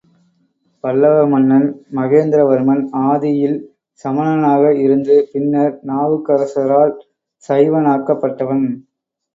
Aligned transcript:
பல்லவ 0.83 1.17
மன்னன் 1.27 1.67
மகேந்திரவர்மன் 1.97 2.81
ஆதியில் 3.03 3.55
சமணனாக 4.05 4.73
இருந்து 4.79 5.17
பின்னர் 5.31 5.75
நாவுக்கரசரால் 5.87 6.95
சைவனாக்கப்பட்டவன். 7.49 8.67